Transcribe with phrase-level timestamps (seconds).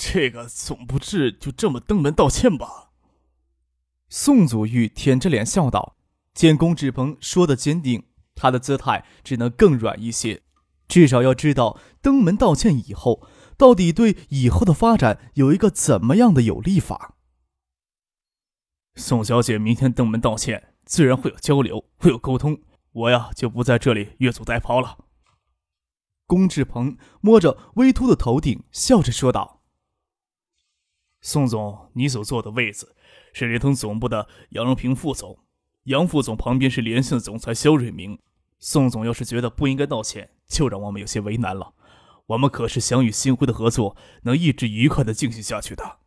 [0.00, 2.92] 这个总不至就这么登门道歉吧？
[4.08, 5.96] 宋祖玉舔着脸笑道。
[6.32, 10.42] 见龚志鹏说的坚定，他的姿态只能更软一些。
[10.86, 13.26] 至少要知道登门道歉以后，
[13.56, 17.16] 到底对以后的发展有一个怎么样的有利法。
[18.94, 22.62] 宋小姐明天登门道歉，自然会有交流，会有沟通。
[22.92, 24.98] 我呀，就不在这里越俎代庖了。
[26.24, 29.57] 龚志鹏摸着微秃的头顶，笑着说道。
[31.20, 32.94] 宋总，你所坐的位子
[33.32, 35.38] 是联通总部的杨荣平副总，
[35.84, 38.18] 杨副总旁边是联信总裁肖瑞明。
[38.60, 41.74] 宋总要是觉得不应该道歉，就让我们有些为难了。
[42.26, 45.98] 我们可是想与新辉的合作能一直愉快的进行下去的。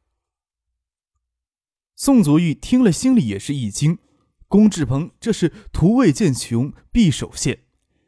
[1.96, 4.00] 宋祖玉听了，心里也是一惊。
[4.48, 7.64] 龚志鹏这是图未见穷必守现。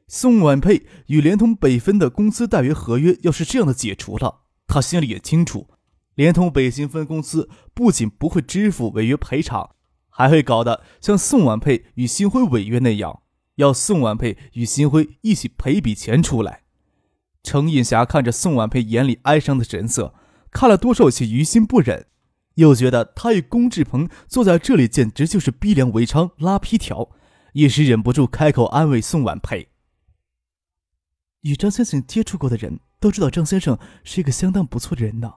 [0.08, 5.73] 宋婉佩与联通北分的工资待遇合约要是这样的解除了，他心里也清楚。
[6.16, 9.76] 联通北京分公司不仅不会支付违约赔偿，
[10.10, 13.22] 还会搞得像宋婉佩与新辉违约那样，
[13.56, 16.62] 要宋婉佩与新辉一起赔笔钱出来。
[17.42, 20.14] 程印霞看着宋婉佩眼里哀伤的神色，
[20.52, 22.06] 看了多少有些于心不忍，
[22.56, 27.10] 又觉得他与龚志鹏坐在这里简直就是逼良为娼、拉皮条，
[27.54, 29.68] 一时忍不住开口安慰宋婉佩
[31.42, 35.34] ：“与张先生接触过的人都知道，张先生是一个相当不错的人呢。”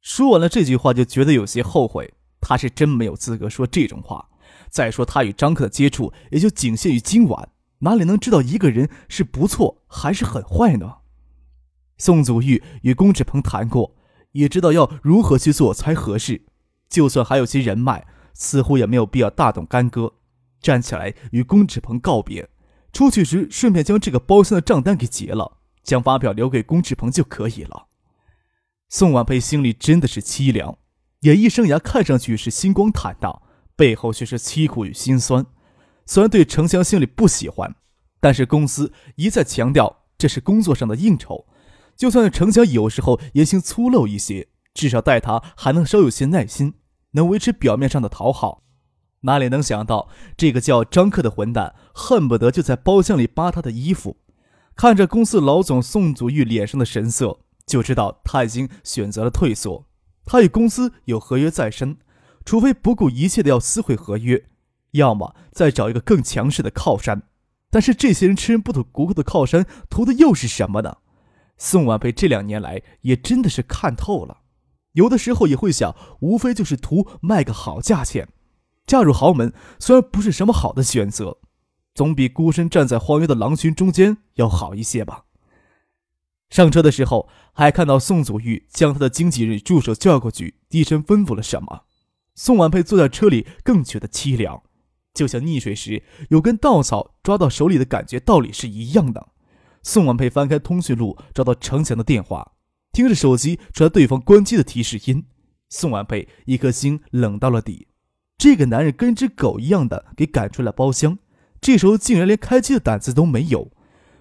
[0.00, 2.14] 说完了这句话，就觉得有些后悔。
[2.40, 4.28] 他是真没有资格说这种话。
[4.70, 7.50] 再说，他与张克的接触也就仅限于今晚，
[7.80, 10.98] 哪里能知道一个人是不错还是很坏呢？
[11.96, 13.96] 宋祖玉与龚志鹏谈过，
[14.32, 16.46] 也知道要如何去做才合适。
[16.88, 20.14] 就算还有些人脉，似乎也没有必要大动干戈。
[20.60, 22.48] 站起来与龚志鹏告别，
[22.92, 27.87] 出去时顺便将这个包厢的账单给结了，将发票留给龚志鹏就可以了。
[28.90, 30.78] 宋婉佩心里真的是凄凉，
[31.20, 33.42] 演艺生涯看上去是星光坦荡，
[33.76, 35.44] 背后却是凄苦与心酸。
[36.06, 37.76] 虽然对程翔心里不喜欢，
[38.18, 41.46] 但是公司一再强调这是工作上的应酬，
[41.96, 46.72] 就算程翔有时候言行粗陋一些，至少待他还能稍有些耐心，
[47.10, 48.62] 能维持表面上的讨好。
[49.20, 54.16] 哪里能想到这个叫张克的混蛋，恨不得就在包厢里扒他的衣服。
[54.74, 57.40] 看着公司老总宋祖玉脸上的神色。
[57.68, 59.84] 就知道他已经选择了退缩。
[60.24, 61.98] 他与公司有合约在身，
[62.44, 64.46] 除非不顾一切的要撕毁合约，
[64.92, 67.22] 要么再找一个更强势的靠山。
[67.70, 70.96] 但是这些人吃人不吐骨头的靠山，图的又是什么呢？
[71.58, 74.38] 宋婉佩这两年来也真的是看透了，
[74.92, 78.28] 有的时候也会想，无非就是图卖个好价钱。
[78.86, 81.38] 嫁入豪门虽然不是什么好的选择，
[81.94, 85.24] 总比孤身站在荒原的狼群中间要好一些吧。
[86.50, 91.84] 上车的时候，还看到宋祖玉将他的经纪人助手叫过去，低声吩咐了什么。
[92.34, 94.62] 宋婉佩坐在车里更觉得凄凉，
[95.12, 99.28] 就像溺水时有根稻草抓到手里的感觉，道理是一样的。
[99.82, 102.52] 宋婉佩翻开通讯录，找到程强的电话，
[102.92, 105.24] 听着手机传来对方关机的提示音，
[105.68, 107.88] 宋婉佩一颗心冷到了底。
[108.36, 111.18] 这个男人跟只狗一样的给赶出了包厢，
[111.60, 113.70] 这时候竟然连开机的胆子都没有。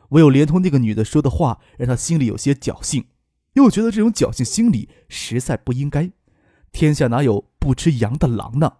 [0.09, 3.05] 唯有连通那个女的说的话，让他心里有些侥幸，
[3.53, 6.11] 又觉得这种侥幸心理实在不应该。
[6.71, 8.77] 天下哪有不吃羊的狼呢？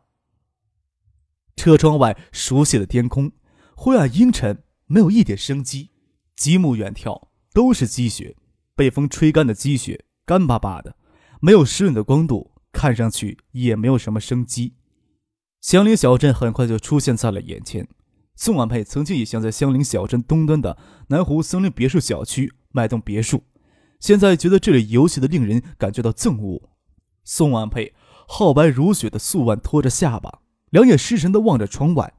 [1.55, 3.31] 车窗外熟悉的天空，
[3.75, 5.89] 灰暗阴沉，没有一点生机。
[6.35, 8.35] 极目远眺，都是积雪，
[8.75, 10.95] 被风吹干的积雪，干巴巴的，
[11.41, 14.75] 没有湿润的光度，看上去也没有什么生机。
[15.59, 17.88] 祥林小镇很快就出现在了眼前。
[18.38, 23.44] 宋婉佩曾经也想在香林小镇东端的南湖森林别墅小区买栋别墅，
[24.00, 26.69] 现在觉得这里尤其的令人感觉到憎恶。
[27.24, 27.95] 宋婉佩
[28.28, 32.13] 皓白如雪的素腕托着下巴，两眼失神的望着窗外。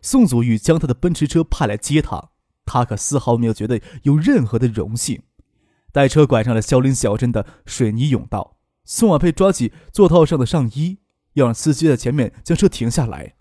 [0.00, 2.30] 宋祖玉将他的奔驰车派来接他，
[2.64, 5.22] 他可丝毫没有觉得有任何的荣幸。
[5.90, 10.98] 待车拐上了香林小镇的水泥甬道，宋婉佩抓起座套上的上衣，
[11.32, 13.34] 要让司机在前面将车停下来。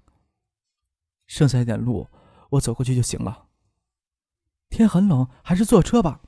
[1.28, 2.08] 剩下一点路。
[2.54, 3.46] 我走过去就行了。
[4.70, 6.22] 天很冷，还是坐车吧。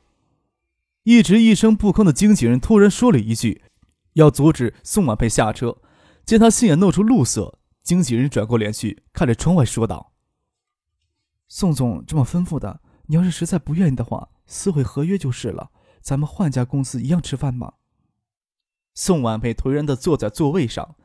[1.04, 3.64] 一直一声不吭的经纪人突然说了一句，
[4.14, 5.78] 要阻止宋婉佩下车。
[6.26, 10.14] 见他杏眼露出怒色，经纪人转过脸去看着窗外说道
[11.48, 15.70] ：“宋总这么吩咐的，你要是实在不愿意的话，撕毁合约就是了。
[16.02, 17.76] 咱们换家公司一样吃饭吧？”
[18.96, 20.96] 宋婉佩颓然的坐在座位上。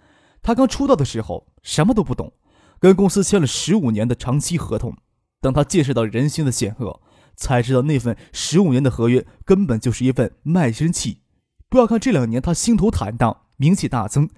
[0.42, 2.32] 他刚出道的时候什么都不懂，
[2.78, 4.96] 跟公司签了十五年的长期合同。
[5.40, 7.00] 当他见识到人心的险恶，
[7.34, 11.22] 才知道那份十五年的合约根本就是一份卖身契。
[11.68, 14.28] 不要看这两年他心头坦荡，名气大增。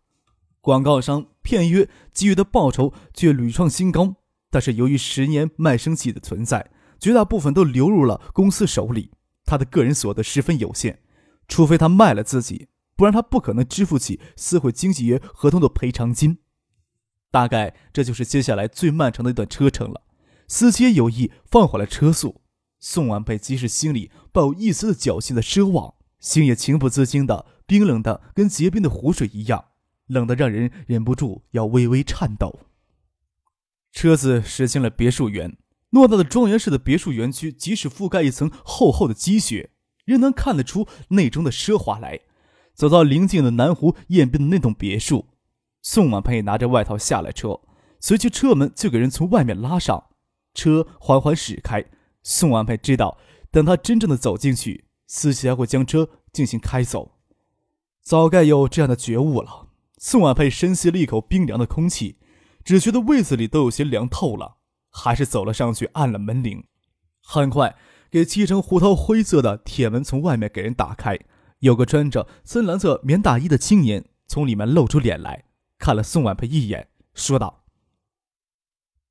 [0.60, 4.14] 广告商片约给予的报酬却屡创新高，
[4.50, 6.70] 但是由于十年卖身契的存在，
[7.00, 9.10] 绝大部分都流入了公司手里，
[9.44, 11.00] 他的个人所得十分有限。
[11.48, 16.38] 除非他卖了自己，不然他不可能支付起撕毁经纪约合同的赔偿金。
[17.32, 20.02] 大概这就是接下来最漫长的一段车程了。
[20.48, 22.42] 司机有意放缓了车速。
[22.78, 29.66] 宋婉佩即使心里抱有一丝的侥幸的奢望，心也情不自禁的冰冷的跟结冰的湖水一样。
[30.08, 32.58] 冷得让人忍不住要微微颤抖。
[33.92, 35.56] 车子驶进了别墅园，
[35.90, 39.70] 偌大的庄园式的别墅园区，即使覆盖一层厚厚的积雪，
[40.04, 42.20] 仍能看得出内中的奢华来。
[42.74, 45.28] 走到临近的南湖宴宾的那栋别墅，
[45.80, 47.60] 宋婉佩拿着外套下了车，
[48.00, 50.06] 随即车门就给人从外面拉上，
[50.54, 51.84] 车缓缓驶开。
[52.22, 53.18] 宋婉佩知道，
[53.50, 57.18] 等他真正的走进去，司机还会将车进行开走。
[58.00, 59.68] 早该有这样的觉悟了。
[59.98, 62.18] 宋婉佩深吸了一口冰凉的空气，
[62.64, 64.56] 只觉得胃子里都有些凉透了，
[64.90, 66.64] 还是走了上去，按了门铃。
[67.22, 67.76] 很快，
[68.10, 71.18] 给漆成胡桃灰色的铁门从外面给人打开，
[71.60, 75.44] 有个穿着深蓝色棉大衣的青年从里面露出脸来，
[75.78, 77.64] 看了宋婉佩一眼，说道：“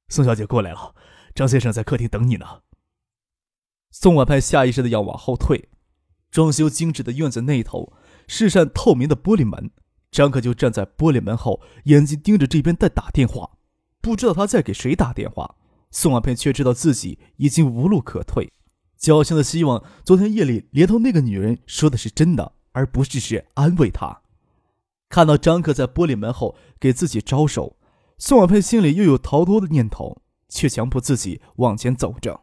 [0.09, 0.93] 宋小姐过来了，
[1.33, 2.61] 张先生在客厅等你呢。”
[3.91, 5.69] 宋婉佩下意识的要往后退，
[6.29, 7.93] 装修精致的院子那头
[8.27, 9.71] 是扇透明的玻璃门。
[10.11, 13.57] 张克就站在玻璃门后，眼睛盯着这边在打电话，
[14.01, 15.55] 不知道他在给谁打电话。
[15.89, 18.51] 宋婉佩却知道自己已经无路可退，
[18.99, 24.21] 侥幸的希望昨天夜里连同那个女人说的是真的，而不是是安慰他。
[25.09, 27.77] 看到张克在玻璃门后给自己招手，
[28.17, 30.21] 宋婉佩心里又有逃脱的念头，
[30.51, 32.42] 却强迫自己往前走着。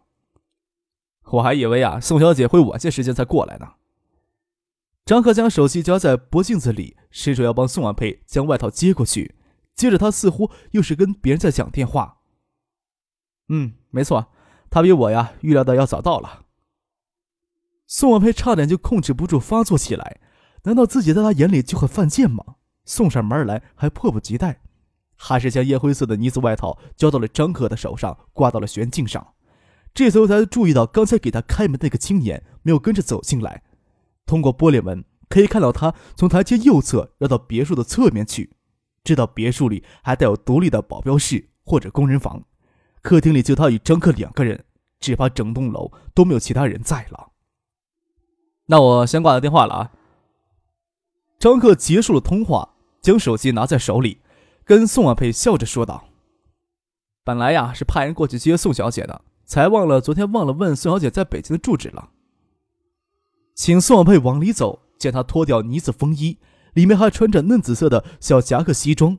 [1.31, 3.75] 我还以为啊，宋小姐会晚些时间才过来呢。
[5.05, 9.37] 张克将手机夹在脖颈子里，伸手要帮宋婉佩将外套接过去。
[9.75, 12.19] 接着，他似乎又是跟别人在讲电话。
[13.49, 14.33] 嗯，没错，
[14.71, 16.47] 他比我呀预料的要早到了。
[17.87, 20.21] 宋婉佩差点就控制不住发作起来。
[20.65, 22.57] 难道自己在他眼里就很犯贱吗？
[22.85, 24.63] 送上门来还迫不及待，
[25.19, 29.35] 还是将烟灰色的呢子外套交到了张克的手上，挂到了悬镜上。
[29.93, 33.65] 这时候才注意到，刚才给他开门那个青年没有跟着走进来。
[34.25, 38.55] 通过玻璃门可以看到，他从台阶右侧绕到别墅的侧面去，
[39.03, 42.45] 知道别墅里还带有独立的保镖室或者工人房。
[43.03, 44.65] 客厅里就他与张克两个人，
[45.01, 47.31] 只怕整栋楼都没有其他人在了。
[48.67, 49.93] 那我先挂了电话了啊。
[51.39, 54.21] 张克结束了通话，将手机拿在手里，
[54.69, 56.11] 跟宋婉佩笑着说道
[57.25, 62.11] ：“本来呀是派人过去接宋小姐的，才忘了昨天忘了问宋小姐在北京的住址了。”
[63.57, 66.37] 请宋婉佩往里走，见他脱掉呢子风衣，
[66.75, 69.19] 里面还穿着嫩紫色的小夹克西装，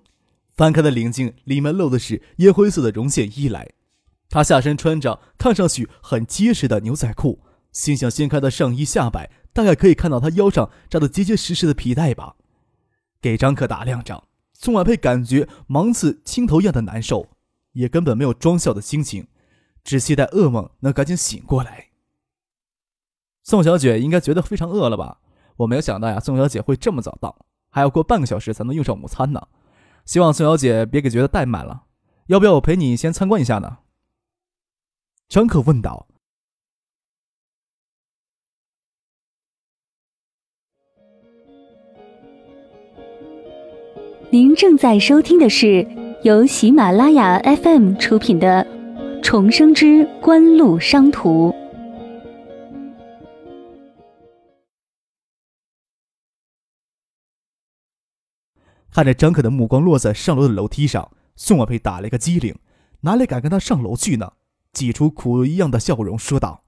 [0.55, 3.71] 翻开的领镜里面露的是烟灰色的绒线衣来。
[4.29, 7.39] 他下身穿着看上去很结实的牛仔裤，
[7.71, 12.35] 心想掀开的上衣下摆，大概可以看到他腰上扎的结结实实的皮带吧。
[13.19, 14.25] 给张克打量着，
[14.59, 17.29] 宋婉佩感觉芒刺青头一样的难受，
[17.71, 19.25] 也根本没有装笑的心情，
[19.85, 21.91] 只期待噩梦能赶紧醒过来。
[23.41, 25.21] 宋小姐应该觉得非常饿了吧？
[25.55, 29.47] 我没有想到呀，宋小姐会这么早到，还要过半个小时才能用上午餐呢。
[30.03, 31.85] 希望宋小姐别给觉得怠慢了。
[32.27, 33.77] 要不要我陪你先参观一下呢？
[35.29, 36.05] 张可问道。
[44.31, 45.87] 您正在收听的是
[46.23, 48.63] 由喜马拉雅 FM 出品的
[49.23, 51.49] 《重生之官路商途》。
[58.91, 62.55] 看着张可的目光落在上楼的楼梯上，宋婉佩打了一个激灵，
[63.01, 64.33] 哪里敢跟他上楼去呢？
[64.71, 66.63] 挤出苦一样的笑容，说道：“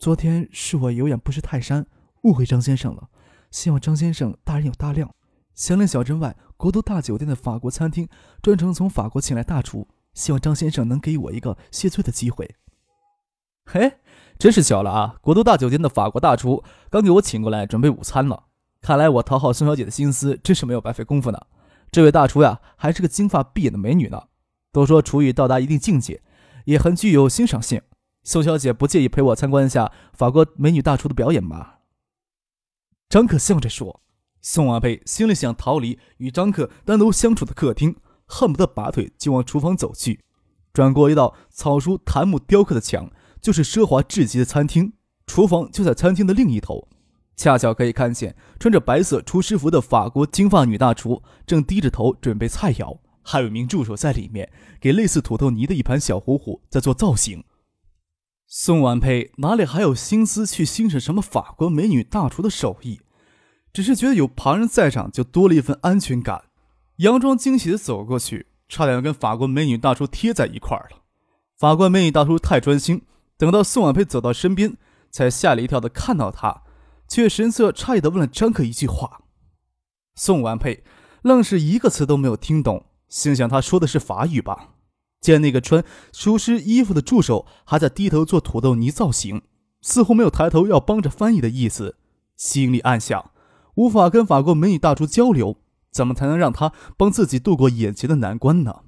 [0.00, 1.84] 昨天是我有眼不识泰山，
[2.22, 3.10] 误会张先生了。
[3.50, 5.14] 希望张先生大人有大量。
[5.54, 8.08] 祥林小镇外国都大酒店的法国餐厅
[8.42, 12.56] 专程从法国请来大厨，希望张先生能给我一个谢罪的机会。”
[13.66, 13.98] 嘿，
[14.38, 15.16] 真是巧了啊！
[15.20, 18.46] 国都大酒店的法国大厨刚给我请过来准备午餐了。
[18.80, 21.38] 看来我讨好宋小姐的心思真是没有白费功夫呢。
[21.92, 24.24] 这位大厨呀，还是个金发碧眼的美女呢。
[24.72, 26.22] 都说厨艺到达一定境界，
[26.64, 27.82] 也很具有欣赏性。
[28.24, 31.74] 宋小姐不介意陪我参观一下法国美女大厨的表演吗？
[33.08, 34.00] 张可笑着说。
[34.42, 40.20] 宋婉佩心里想逃离与张克单独相处的客厅，恨不得拔腿就往厨房走去。
[40.72, 44.92] 转过一道草书檀木雕刻的墙，就是奢华至极的餐厅。
[45.26, 46.88] 厨房就在餐厅的另一头，
[47.36, 57.44] 恰巧可以看见穿着白色厨师服的法国金发女大厨正低着头准备菜肴，还有一名助手在里面给类似土豆泥的一盘小糊糊在做造型。
[58.46, 63.00] 宋婉佩哪里还有心思去欣赏什么法国美女大厨的手艺？
[63.72, 66.44] 只是觉得有旁人在场，就多了一份安全感。
[66.98, 70.98] 佯装惊喜的走过去，差点要跟法国美女大叔贴在一块儿了。
[71.56, 73.02] 法国美女大叔太专心，
[73.36, 74.76] 等到宋婉佩走到身边，
[75.10, 76.62] 才吓了一跳的看到她，
[77.08, 79.22] 却神色诧异的问了张可一句话。
[80.14, 80.84] 宋婉佩
[81.22, 84.74] 愣是一个词都没有听懂，心想他说的是法语吧？
[85.20, 89.42] 见那个穿厨师衣服的助手还在低头做土豆泥造型，
[89.80, 91.96] 似乎没有抬头要帮着翻译的意思，
[92.36, 93.29] 心里暗想。
[93.74, 95.56] 无法跟法国美女大厨交流，
[95.90, 98.82] 怎么才能让他帮自己度过眼前的难关呢？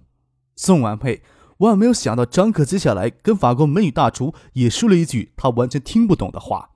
[0.57, 1.23] 宋婉佩
[1.59, 6.71] 万万没有想到，张可接下来跟法国美女大厨也说了一句他完全听不懂的话，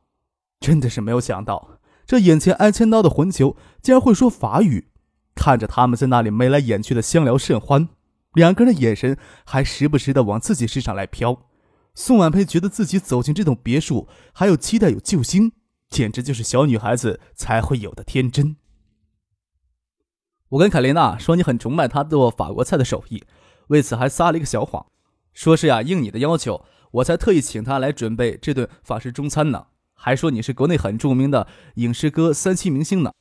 [0.60, 4.88] 真的是没有想到，这眼前挨千刀的混球竟然会说法语。
[5.34, 7.88] 看着他们在那里眉来眼去的相聊甚欢，
[8.32, 11.42] 两个人的眼神还时不时的往自己身上来飘。
[11.94, 15.52] 宋婉佩觉得自己走进这栋别墅，还有期待，有救星。
[15.88, 18.56] 简直就是小女孩子才会有的天真。
[20.50, 23.24] 我跟凯琳娜说你很崇拜她做法国菜的手艺，
[23.68, 24.86] 为此还撒了一个小谎，
[25.32, 29.66] 说是呀应你的要求，我才特意请她来准备这顿法式中餐呢。
[29.94, 33.12] 还说你是国内很著名的影视歌三栖明星呢，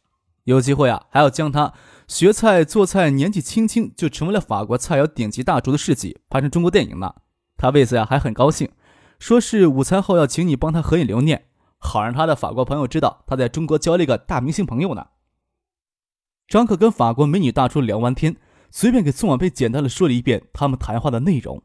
[0.44, 1.74] 有机会啊还要将她
[2.08, 7.16] 学菜做菜年纪轻轻就成为了法国菜肴顶级大厨的事迹拍成中国电影呢。
[7.58, 8.70] 她为此呀还很高兴，
[9.18, 11.46] 说是午餐后要请你帮她合影留念。
[11.86, 15.08] 好让他的法国朋友知道他在中国交了一个大明星朋友呢。
[16.48, 18.36] 张可跟法国美女大厨聊完天，
[18.70, 21.64] 随便给宋婉佩简单的说了一遍他们谈话的内容。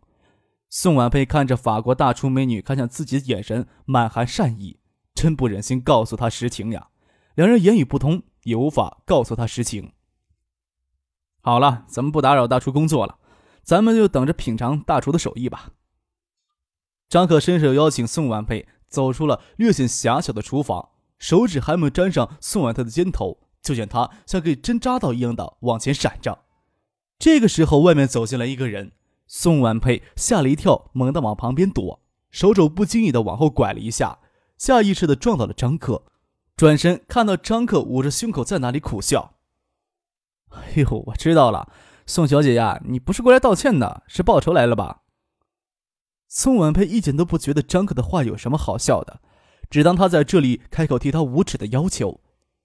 [0.68, 4.78] 宋婉佩看着法国大厨美女看向自己的眼神满含善意，
[5.14, 6.88] 真不忍心告诉她实情呀。
[7.34, 9.92] 两人言语不通，也无法告诉她实情。
[11.40, 13.18] 好了，咱们不打扰大厨工作了，
[13.62, 15.70] 咱们就等着品尝大厨的手艺吧。
[17.08, 18.68] 张可伸手邀请宋婉佩。
[18.90, 26.40] 走出了略显狭小的厨房，手指还没有沾上宋婉佩的肩头，就见他像被针扎到一样的往前闪着。
[27.18, 28.92] 这个时候，外面走进来一个人，
[29.26, 34.18] 宋婉佩吓了一跳，猛地往旁边躲，手肘不经意的往后拐了一下，
[34.58, 36.04] 下意识的撞到了张克。
[36.56, 39.34] 转身看到张克捂着胸口在那里苦笑。
[40.50, 41.72] 哎呦，我知道了，
[42.06, 44.99] 宋小姐呀，你不是过来道歉的，是报仇来了吧？
[46.32, 49.20] 宋婉佩一点都不觉得张可的话有什么好笑的，
[49.68, 52.20] 只当他在这里开口提他无耻的要求，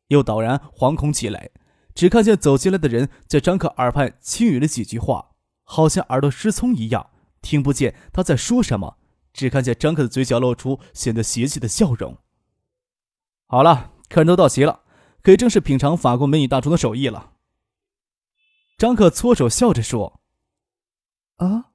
[0.09, 1.49] 又陡然惶恐起来。
[1.95, 5.31] 只看见走进来的人在张可耳畔轻语了几句话，
[5.63, 7.09] 好像耳朵失聪一样，
[7.41, 8.97] 听不见他在说什么。
[9.33, 12.19] 只看见张可的嘴角露出显得邪气的笑容。
[13.47, 14.83] 好了，客人都到齐了，
[15.23, 17.31] 可以正式品尝法国美女大厨的手艺了。
[18.77, 20.21] 张可搓手笑着说
[21.37, 21.71] ：“啊。”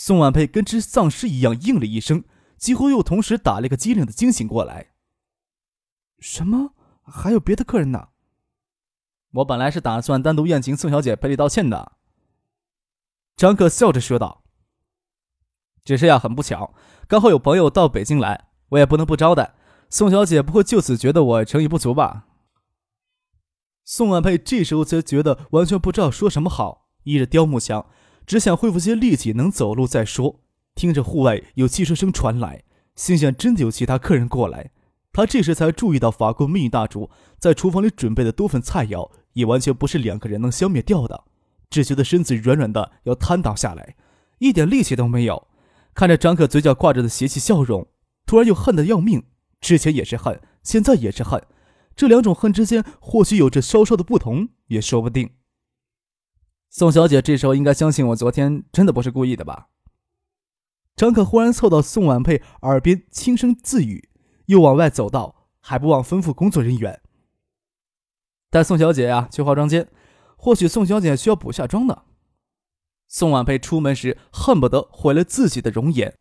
[0.00, 2.22] 宋婉佩跟只丧尸一样应了一声，
[2.56, 4.92] 几乎又同时打了一个激灵的惊醒过来。
[6.20, 6.72] 什么？
[7.02, 8.10] 还有别的客人呢？
[9.32, 11.96] 我本来是打算单独宴请宋小姐赔礼道歉的。
[13.34, 14.44] 张克笑着说道。
[15.82, 16.72] 只是呀，很不巧，
[17.08, 19.56] 刚好有朋友到北京来，我也不能不招待。
[19.90, 22.28] 宋小姐不会就此觉得我诚意不足吧？
[23.84, 27.90] 宋婉佩这时候才觉得完全不知道说什么好，依着雕木墙。
[28.28, 30.40] 只想恢复些力气，能走路再说。
[30.74, 32.62] 听着户外有汽车声传来，
[32.94, 34.70] 心想真的有其他客人过来。
[35.14, 37.08] 他这时才注意到法国美女大厨
[37.38, 41.24] 在厨房里准备的多份菜肴，也完全不是两个人能消灭掉的。
[41.70, 43.96] 只觉得身子软软的，要瘫倒下来，
[44.40, 45.48] 一点力气都没有。
[45.94, 47.88] 看着张可嘴角挂着的邪气笑容，
[48.26, 49.24] 突然又恨得要命。
[49.62, 51.42] 之前也是恨，现在也是恨，
[51.96, 55.30] 这两种恨之间或许有着稍稍的不同，也说不定。
[56.70, 59.68] 宋小姐这时候应该相信我昨天真的不是故意的吧？
[60.94, 64.10] 张可忽然凑到宋婉佩耳边轻声自语，
[64.46, 67.00] 又往外走道，还不忘吩咐工作人员
[68.50, 69.88] 带宋小姐呀去化妆间。
[70.36, 72.02] 或许宋小姐需要补下妆呢。
[73.08, 76.16] 宋婉佩出门时恨不得毁了自己的容颜，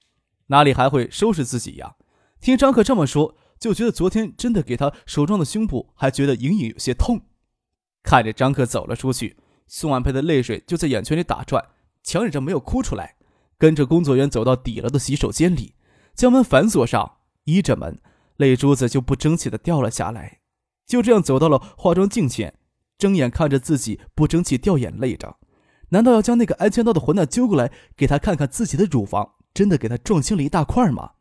[0.48, 1.96] 哪里还会收拾自己呀？
[2.40, 7.28] 听张可这么说，就觉得昨天真的给他手撞的胸部，还觉得隐隐有些痛。
[8.02, 9.38] 看着张克走了出去，
[9.68, 11.64] 宋婉佩的泪水就在眼圈里打转，
[12.04, 13.16] 强忍着没有哭出来，
[13.58, 15.76] 跟着工作人员走到底了的洗手间里，
[16.16, 18.00] 将门反锁上，倚着门，
[18.38, 20.40] 泪珠子就不争气的掉了下来。
[20.86, 22.54] 就这样走到了化妆镜前，
[22.98, 25.38] 睁眼看着自己不争气掉眼泪着，
[25.90, 31.12] 难道要将那个安全刀的混蛋揪过来给他看看自己的乳房真的给他撞青了一大块吗？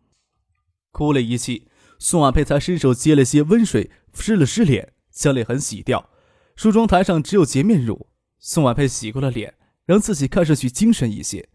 [0.92, 6.10] 哭了一气，宋婉佩才伸手接了些温水湿了湿脸，将泪痕洗掉。
[6.54, 11.48] 梳妆台上只有洁面乳，宋婉佩洗过了脸，让自己看上去精神一些，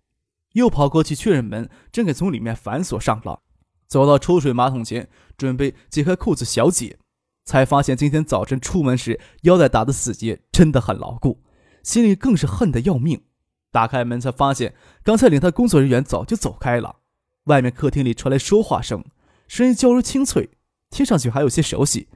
[0.54, 3.42] 又跑过去确认门正给从里面反锁上了，
[3.88, 6.98] 走到抽水马桶前，准备解开裤子小解，
[7.46, 11.42] 才发现今天早晨出门时腰带打的死结真的很牢固，
[11.84, 13.24] 心里更是恨得要命。
[13.72, 16.98] 打开门才发现，刚才领他工作人员早就走开了，
[17.46, 19.06] 外面客厅里传来说话声，
[19.48, 20.50] 声音娇柔清脆，
[20.90, 22.10] 听上去还有些熟悉，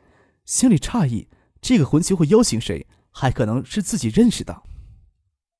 [0.44, 1.30] 心里诧异。
[1.62, 2.86] 这个魂旗会邀请谁？
[3.18, 4.62] 还可能是自己认识的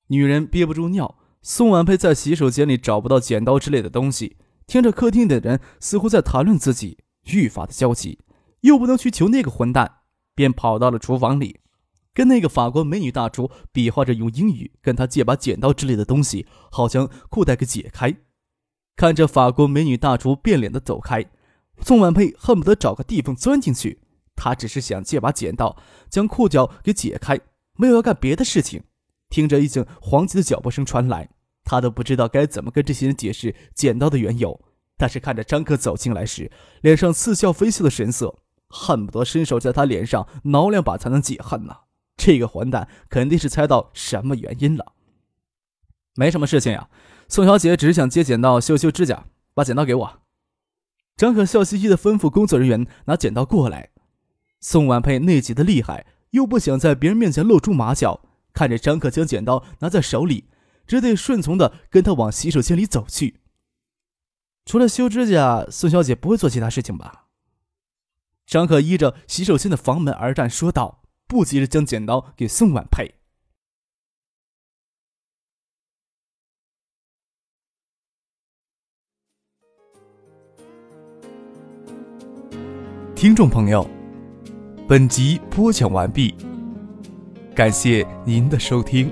[0.08, 1.18] 女人憋不住尿。
[1.40, 4.36] 宋婉佩在洗手间里找不到剪刀之类的东西，
[4.66, 6.98] 听着客厅的人似乎在谈论自己，
[7.32, 8.18] 愈发的焦急，
[8.60, 9.98] 又不能去求那个混蛋，
[10.34, 11.60] 便跑到了厨房里，
[12.12, 18.14] 跟那个法国美女大厨比划着用英语跟他借把剪刀之类的东西，好将裤带给解开。
[18.96, 21.24] 看着法国美女大厨变脸的走开，
[21.80, 24.00] 宋婉佩恨不得找个地缝钻进去。
[24.36, 25.76] 他只是想借把剪刀
[26.08, 27.40] 将裤脚给解开，
[27.76, 28.84] 没有要干别的事情。
[29.28, 31.30] 听着一阵黄吉的脚步声传来，
[31.64, 34.60] 他都不知道该怎么跟这些人解释剪刀的缘由。
[34.98, 36.50] 但是看着张克走进来时，
[36.80, 38.38] 脸上似笑非笑的神色，
[38.68, 41.76] 恨不得伸手在他脸上挠两把才能解恨呢。
[42.16, 44.92] 这个混蛋肯定是猜到什么原因了。
[46.14, 46.88] 没什么事情呀，
[47.28, 50.22] 宋小姐只是想借剪刀修修指甲，把剪刀给我。
[51.14, 53.90] 张可笑嘻嘻的吩咐工作人员拿剪刀过来。
[54.68, 60.48] 宋婉佩内急的厉害，又不想在别人面前露出马脚，看着张可将剪刀拿在手里，
[60.88, 63.42] 只得顺从的跟他往洗手间里走去。
[64.64, 67.26] 除了修指甲，宋小姐不会做其他事情吧？
[68.44, 73.14] 张可依着洗手间的房门而战，说道，不急着将剪刀给宋婉佩。
[83.14, 83.88] 听众朋友。
[84.88, 86.32] 本集播讲完毕，
[87.56, 89.10] 感谢您的收听。